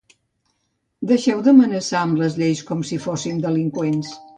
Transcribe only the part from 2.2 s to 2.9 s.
les lleis com